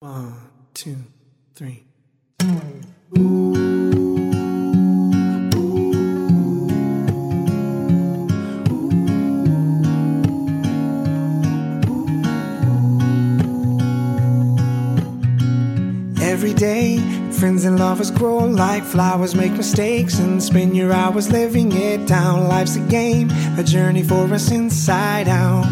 [0.00, 0.34] One,
[0.74, 0.94] two,
[1.54, 1.84] three.
[16.20, 16.98] every day.
[17.32, 22.48] Friends and lovers grow like flowers, make mistakes, and spend your hours living it down.
[22.48, 25.64] Life's a game, a journey for us inside out.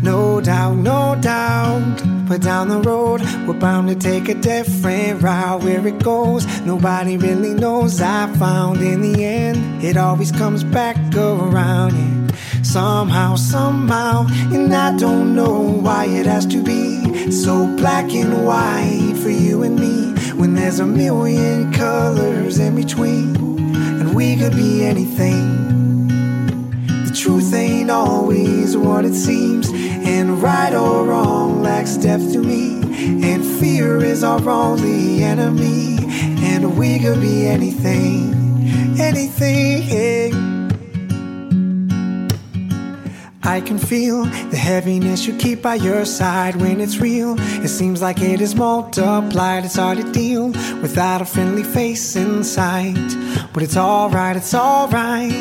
[0.00, 2.02] No doubt, no doubt.
[2.28, 6.44] But down the road, we're bound to take a different route where it goes.
[6.64, 7.98] Nobody really knows.
[7.98, 11.94] I found in the end, it always comes back around.
[11.96, 12.62] Yeah.
[12.62, 19.14] Somehow, somehow, and I don't know why it has to be so black and white
[19.22, 24.84] for you and me when there's a million colors in between and we could be
[24.84, 26.06] anything.
[27.06, 32.77] The truth ain't always what it seems, and right or wrong lacks depth to me.
[33.00, 35.98] And fear is our only enemy.
[36.44, 38.34] And we could be anything,
[39.00, 39.82] anything.
[40.42, 40.47] Yeah.
[43.48, 47.34] I can feel the heaviness you keep by your side when it's real.
[47.64, 49.64] It seems like it is multiplied.
[49.64, 50.48] It's hard to deal
[50.82, 52.98] without a friendly face in sight.
[53.54, 55.32] But it's alright, it's alright.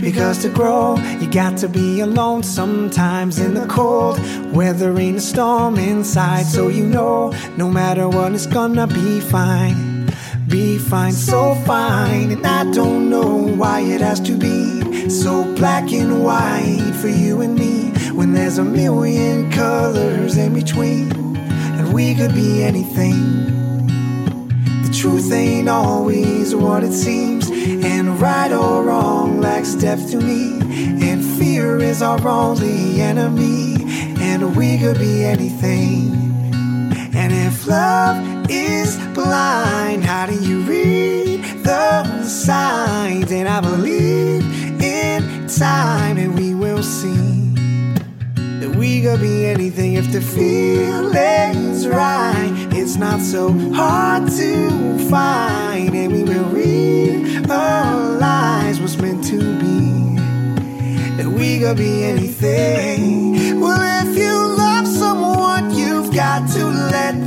[0.00, 4.20] Because to grow, you got to be alone sometimes in the cold,
[4.54, 6.46] weathering a storm inside.
[6.46, 10.08] So you know, no matter what, it's gonna be fine.
[10.46, 12.30] Be fine, so fine.
[12.30, 17.40] And I don't know why it has to be so black and white for you
[17.42, 23.46] and me when there's a million colors in between and we could be anything.
[24.82, 30.58] The truth ain't always what it seems, and right or wrong lacks depth to me.
[31.08, 33.76] And fear is our only enemy,
[34.20, 36.10] and we could be anything.
[37.14, 43.30] And if love is blind, how do you read the signs?
[43.30, 44.42] And I believe
[44.82, 46.57] in time, and we
[48.60, 52.50] that we could be anything if the feeling's right.
[52.72, 59.98] It's not so hard to find, and we will realize what's meant to be.
[61.18, 63.60] That we could be anything.
[63.60, 67.17] Well, if you love someone, you've got to let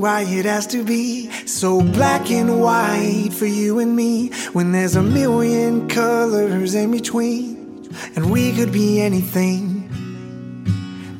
[0.00, 4.96] why it has to be so black and white for you and me when there's
[4.96, 9.66] a million colors in between and we could be anything.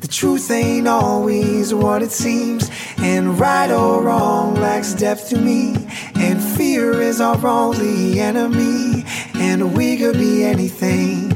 [0.01, 5.75] The truth ain't always what it seems, and right or wrong lacks depth to me,
[6.15, 9.03] and fear is our only enemy,
[9.35, 11.29] and we could be anything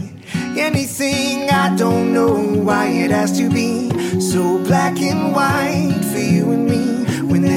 [0.57, 1.49] anything.
[1.49, 6.65] I don't know why it has to be so black and white for you and
[6.65, 7.04] me.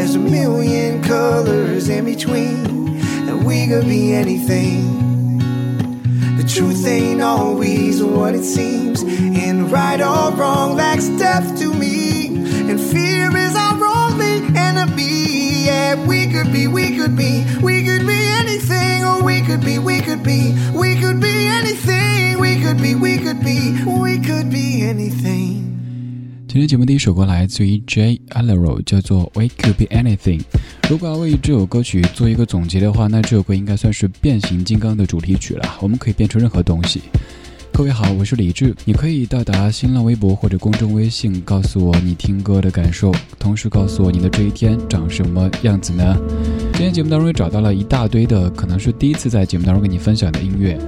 [0.08, 2.96] There's a million colors in between,
[3.28, 5.36] and we could be anything.
[6.38, 12.28] The truth ain't always what it seems, and right or wrong lacks depth to me.
[12.70, 15.66] And fear is our only enemy.
[15.66, 19.78] Yeah, we could be, we could be, we could be anything, or we could be,
[19.78, 24.48] we could be, we could be anything, we could be, we could be, we could
[24.50, 25.67] be anything.
[26.50, 28.14] 今天节目第一首歌来自于 J.
[28.14, 30.40] y a l e r o 叫做 We Could Be Anything。
[30.88, 35.76] 如果要为这首歌曲做一个总结的话，那这首歌应该算是变形金刚的主题曲了。
[35.82, 37.02] 我们可以变出任何东西。
[37.70, 38.74] 各位好，我是李志。
[38.86, 46.16] 你可以到达新浪微博或者公众微信，告诉我你听歌的感受，同时告诉我你的这一天长什么样子呢？
[46.72, 50.78] 今天节目当中也找到了一大堆的，可能是第一次在节目当中跟你分享的音乐。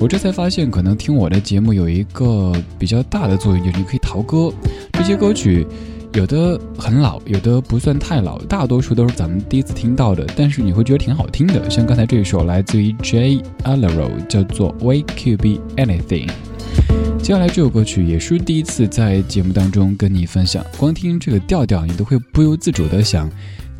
[0.00, 4.52] 我这才发现，可能听我的节目有一个比较大的作用，就是你可以淘歌。
[4.92, 5.66] 这些歌曲
[6.12, 11.68] 有的很老，有的不算太老，大多数都是咱们第一次听到的，但是你会觉得挺好听的。
[11.68, 16.30] 像刚才这一首来自于 J Alaro，叫做 We Could Be Anything。
[17.20, 23.28] 接下来这首歌曲也是第一次在节目当中跟你分享，光听这个调调，你都会不由自主的想。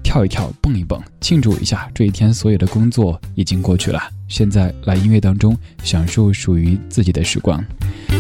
[0.02, 4.02] 跳一跳，蹦一蹦，庆祝一下这一天，所有的工作已经过去了。
[4.28, 7.62] 现在来音乐当中，享受属于自己的时光。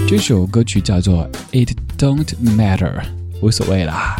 [0.08, 2.94] 这首歌曲叫做《It Don't Matter》，
[3.40, 4.16] 无所谓啦。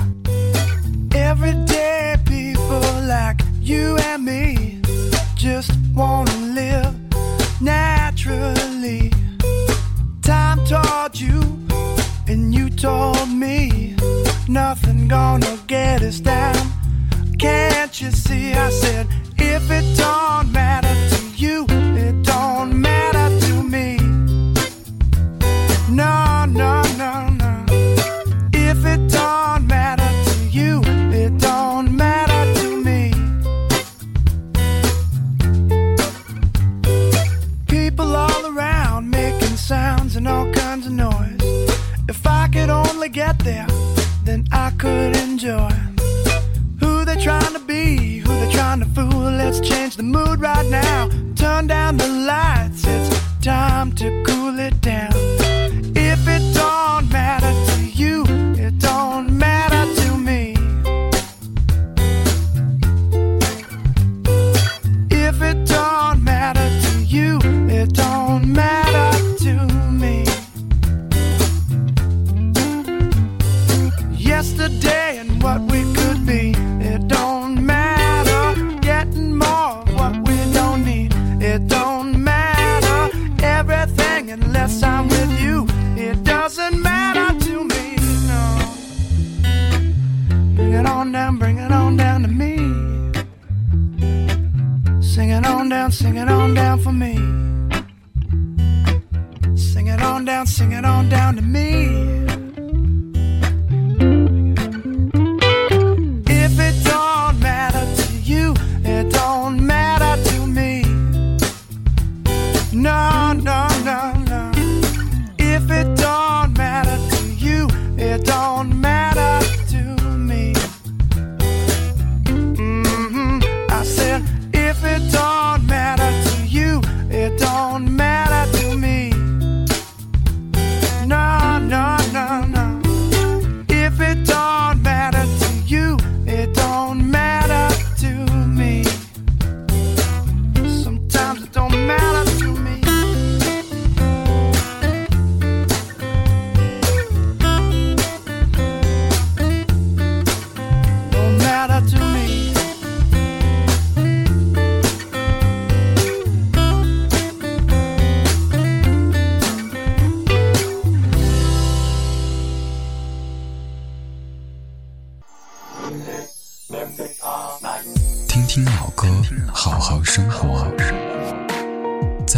[17.38, 18.52] Can't you see?
[18.52, 19.06] I said,
[19.37, 22.78] if it don't matter to you, it don't matter.
[74.38, 76.43] yesterday and what we could be.
[76.90, 78.44] It don't matter.
[78.90, 81.11] Getting more of what we don't need.
[81.52, 83.00] It don't matter.
[83.58, 85.56] Everything unless I'm with you.
[86.08, 87.85] It doesn't matter to me.
[88.32, 88.43] No.
[90.58, 92.55] Bring it on down, bring it on down to me.
[95.12, 97.14] Sing it on down, sing it on down for me.
[99.73, 101.88] Sing it on down, sing it on down to me.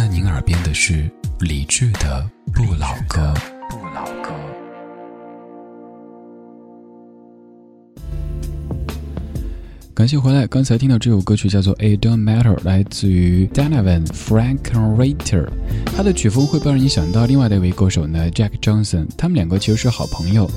[0.01, 1.07] 在您耳边的是
[1.41, 3.31] 理智的不老歌，
[3.69, 4.31] 不老歌。
[9.93, 15.05] 感谢回来，刚才听到这首歌曲叫做《It Don't Matter》，来自于 d a n a v a n f r a n k r
[15.05, 15.47] a i t e r
[15.95, 20.49] 他的曲风会不会让你想到另外的一位歌手呢？Jack Johnson，他们两个其实是好朋友。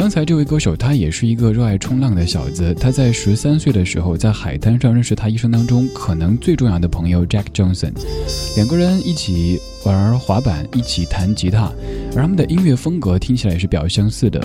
[0.00, 2.74] 刚才这位歌手，他也是一个热爱冲浪的小子。
[2.80, 7.92] 他在十三岁的时候，在海滩上认识他一生当中可能最重要的朋友 Jack Johnson，
[8.56, 9.60] 两个人一起。
[9.84, 11.72] 玩儿滑板，一起弹吉他，
[12.14, 14.40] 而他们的音乐风格听起来也是比较相似的。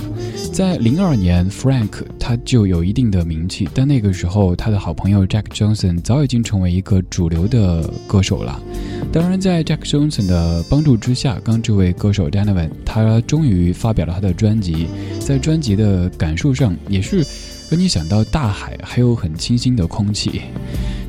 [0.54, 8.62] 在零二年，Frank 他就有一定的名气，但那个时候他的好朋友 Jack Johnson 早已经成为一个主流的歌手了。
[9.12, 14.88] 当然，在 Jack Johnson 的帮助之下，刚这位歌手 Dannan 他终于发表了他的专辑，
[15.20, 17.26] 在专辑的感受上也是
[17.70, 20.42] 让你想到大海，还有很清新的空气。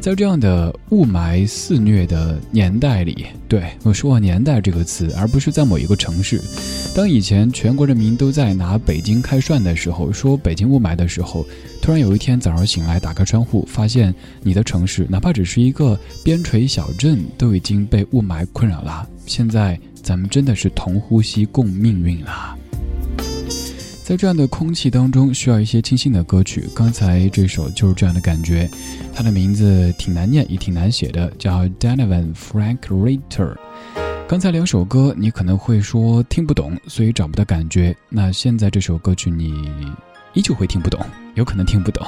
[0.06, 6.40] 在这样的雾霾肆虐的年代里，对，我说年代这个词，而不是在某一个城市。
[6.95, 11.45] 当以前全国人民都在拿北京开涮的时候，说北京雾霾的时候，
[11.83, 14.14] 突然有一天早上醒来，打开窗户，发现
[14.45, 19.04] 你的城市，哪怕只是一个边陲小镇，都已经被雾霾困扰了。
[19.26, 22.57] 现在咱们真的是同呼吸共命运了。
[24.07, 26.63] 在这样的空气当中，需要一些清新的歌曲。
[26.77, 28.71] 刚才这首就是这样的感觉。
[29.13, 33.57] 它的名字挺难念，也挺难写的，叫 Donovan Frank Ritter。
[34.29, 37.93] 刚才两首歌你可能会说听不懂，所以找不到感觉。
[38.09, 39.69] 那现在这首歌曲你
[40.35, 42.07] 依旧会听不懂，有可能听不懂。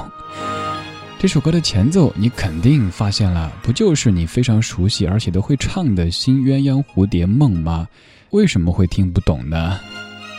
[1.19, 7.85] 这首歌的前奏你肯定发现了，不就是你非常熟悉而且都会唱的《新鸳鸯蝴蝶梦》吗？
[8.29, 9.77] 为什么会听不懂呢？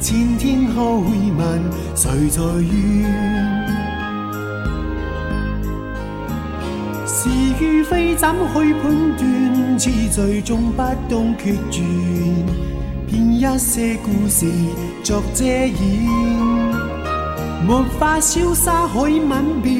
[0.00, 1.60] 千天后会问
[1.96, 3.66] 谁在怨？
[7.04, 7.28] 是
[7.58, 9.76] 与非怎去判断？
[9.78, 9.90] 此
[10.30, 11.84] 聚终不懂决断，
[13.08, 14.46] 编一些故事
[15.02, 15.74] 作遮掩。
[17.66, 19.72] 没法潇洒去吻别，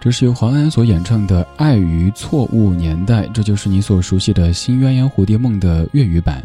[0.00, 6.42] 这是由黄安所演唱的《爱于错误年代》，这就是你所熟悉的新鸳鸯蝴蝶梦的粤语版。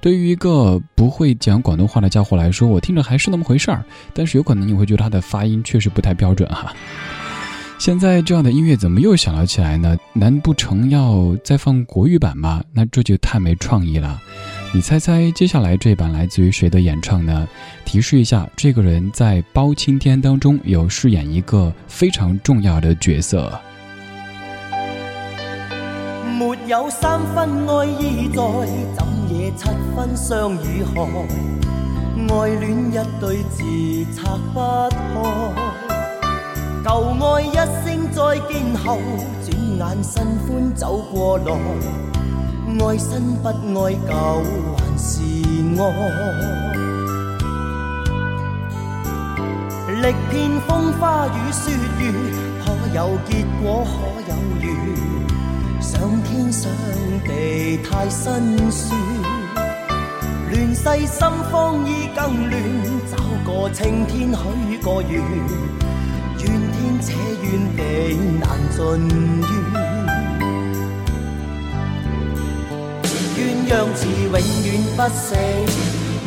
[0.00, 3.84] 对于一个不会讲广东话的家伙来说，我听着还是那么回事儿。
[4.14, 6.72] 但是有可能你会觉得他的发音确实不太标准哈。
[7.76, 9.96] 现在这样的音乐怎么又响了起来呢？
[10.12, 12.62] 难不成要再放国语版吗？
[12.72, 14.22] 那这就太没创意了。
[14.74, 17.46] 你猜猜接下来这版来自于谁的演唱呢？
[17.84, 23.52] 提示一下，这个人在《包青天》当中有饰演一个非常重要的角色。
[26.38, 28.42] 没有三分爱意在，
[28.96, 31.02] 怎也七分相与害，
[32.34, 33.62] 爱恋一对字
[34.16, 35.22] 拆不
[35.54, 36.82] 开。
[36.82, 38.98] 旧爱一声再见后，
[39.44, 41.52] 转眼新欢走过来。
[42.78, 44.42] 爱新不爱旧，
[44.76, 45.20] 还是
[45.78, 46.72] 爱。
[49.94, 52.12] 历遍风花雨雪月，
[52.64, 54.96] 可有结果可有缘？
[55.82, 56.72] 上天上
[57.24, 58.98] 地太辛酸，
[60.50, 62.62] 乱世心慌意更乱，
[63.10, 65.20] 找个青天许个愿。
[66.40, 67.12] 怨天且
[67.42, 69.91] 怨地，难尽怨。
[73.42, 74.34] 鸳鸯字永
[74.64, 75.34] 远不死，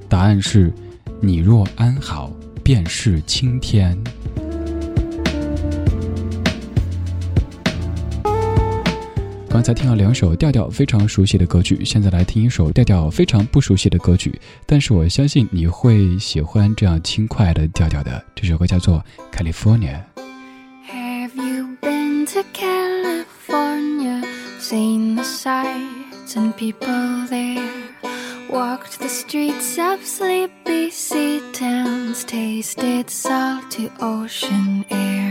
[0.07, 0.71] 答案是。
[1.21, 2.31] 你若安好，
[2.63, 3.97] 便是晴天。
[9.49, 14.39] 刚才听了两首调调非常熟悉的歌曲，现在来听一首调调非常不熟悉的歌曲。
[14.65, 18.23] 但是我相信你会喜欢这样轻快的调调的。
[18.33, 19.03] 这首歌叫做
[19.35, 19.99] 《California》。
[28.49, 35.28] Walked the streets of sleepy sea towns, tasted salty ocean air.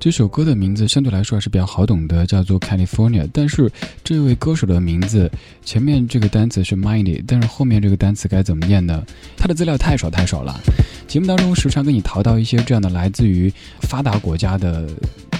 [0.00, 3.28] 这首歌的名字相对来说还是比较好懂的，叫做 California。
[3.34, 3.70] 但是
[4.02, 5.30] 这位歌手的名字
[5.62, 9.04] 前面这个单词是 Mindy，但是后面这个单词该怎么念呢？
[9.36, 10.58] 他的资料太少太少了。
[11.06, 14.88] 节目当中时常跟你淘到一些这样的来自于发达国家的。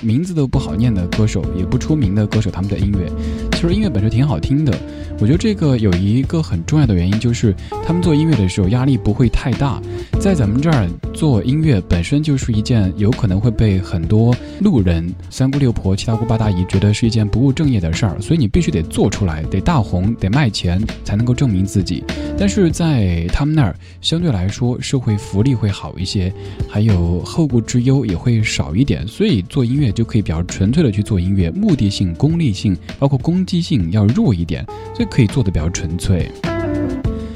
[0.02, 3.10] 名字都不好念的歌手，也不出名的歌手，他们的音乐
[3.52, 4.76] 其实音乐本身挺好听的。
[5.20, 7.54] 我觉得这个有一个很重要的原因，就是
[7.86, 9.78] 他们做音乐的时候压力不会太大。
[10.18, 22.02] 在咱们这儿做音乐本身就是一件有可能会被很多路人、三姑六婆、七大姑八大姨觉得是一件不务正业的事儿，所以你必须得做出来，得大红，得卖钱，才能够证明自己。
[22.38, 26.32] 但是在他们那儿，相对来说社会福利会好一些，
[26.66, 29.89] 还有后顾之忧也会少一点，所以做音乐。
[29.92, 36.30] 就可以比较纯粹的去做音乐，目的性、功利性，包括攻击性要弱一点，所以可以做的比较纯粹。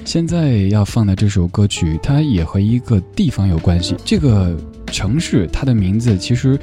[0.04, 3.96] 现在要放的这首歌曲，它也和一个地方有关系。
[4.04, 4.56] 这个
[4.92, 6.58] 城市它的名字，其实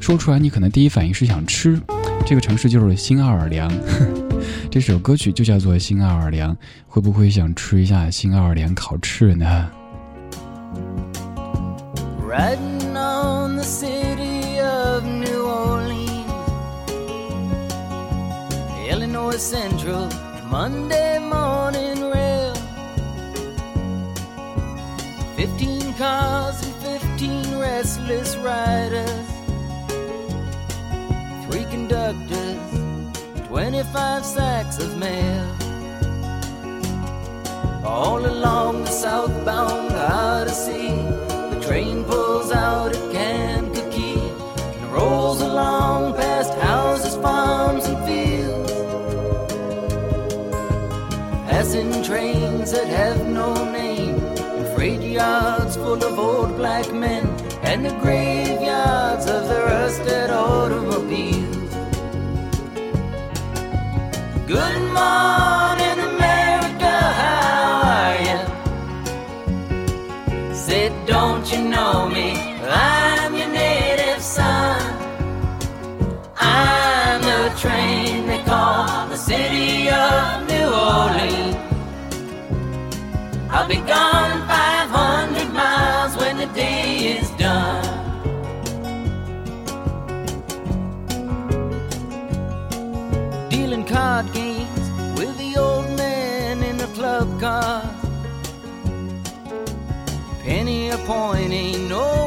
[0.00, 1.80] 说出来你可能第一反应是想吃。
[2.24, 3.70] 这个城市就是新奥尔良，
[4.70, 6.54] 这首歌曲就叫做《新奥尔良》。
[6.86, 9.68] 会不会想吃一下新奥尔良烤翅呢？
[19.36, 20.06] the Central
[20.48, 22.54] Monday morning rail.
[25.36, 29.26] Fifteen cars and fifteen restless riders,
[31.44, 32.62] three conductors,
[33.48, 35.46] twenty-five sacks of mail.
[37.84, 40.92] All along the southbound Odyssey,
[41.52, 44.18] the train pulls out at Kankakee
[44.76, 46.16] and rolls along.
[52.06, 57.26] trains that have no name, and freight yards full of old black men,
[57.62, 61.34] and the graveyards of the rusted automobiles.
[64.52, 67.56] Good morning, America, how
[68.04, 68.40] are you?
[70.54, 72.28] Said, don't you know me?
[72.62, 74.78] I'm your native son.
[76.38, 78.25] I'm the train
[83.68, 87.98] I'll be gone 500 miles when the day is done.
[93.50, 94.86] Dealing card games
[95.18, 97.82] with the old man in the club car.
[100.44, 102.25] Penny a point ain't no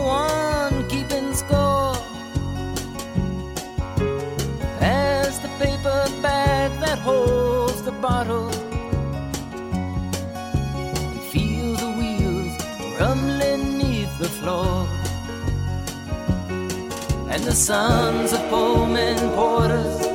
[17.50, 20.06] the sons of Pullman porters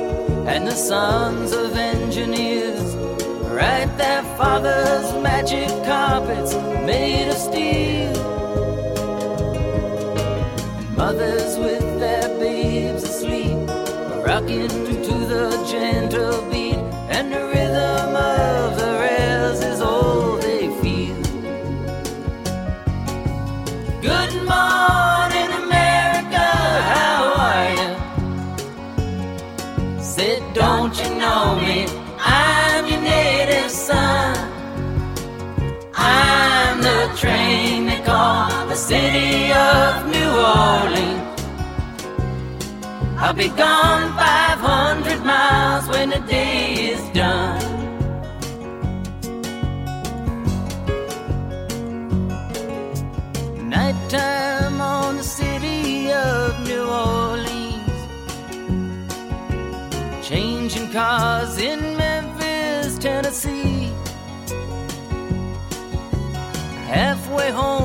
[0.47, 2.95] and the sons of engineers
[3.53, 6.55] write their fathers' magic carpets
[6.89, 8.15] made of steel.
[10.79, 13.67] And mothers with their babes asleep,
[14.25, 14.84] rocking
[40.55, 41.17] Darling,
[43.21, 46.63] I'll be gone 500 miles when the day
[46.93, 47.75] is done.
[53.77, 57.97] Nighttime on the city of New Orleans.
[60.29, 63.87] Changing cars in Memphis, Tennessee.
[66.93, 67.84] Halfway home